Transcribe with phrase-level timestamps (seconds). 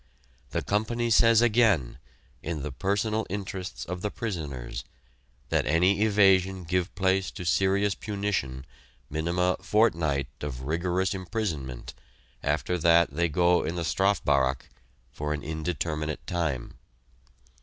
[0.49, 1.99] The Company says again,
[2.41, 4.83] in the personal interests of the prisoners,
[5.49, 8.63] that any evasion give place to serious punition
[9.11, 11.93] (minima) fortnight of rigourous imprisonment
[12.41, 14.71] after that they go in the "Strafbaracke"
[15.11, 16.79] for an indeterminate time.